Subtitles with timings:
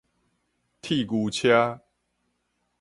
[0.81, 1.79] 鐵牛車